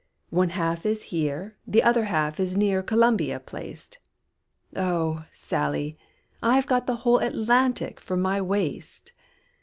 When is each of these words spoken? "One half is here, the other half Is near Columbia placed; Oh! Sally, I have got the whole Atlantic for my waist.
"One 0.31 0.49
half 0.49 0.83
is 0.83 1.03
here, 1.13 1.57
the 1.67 1.83
other 1.83 2.05
half 2.05 2.39
Is 2.39 2.57
near 2.57 2.81
Columbia 2.81 3.39
placed; 3.39 3.99
Oh! 4.75 5.25
Sally, 5.31 5.95
I 6.41 6.55
have 6.55 6.65
got 6.65 6.87
the 6.87 6.95
whole 7.05 7.19
Atlantic 7.19 7.99
for 7.99 8.17
my 8.17 8.41
waist. 8.41 9.11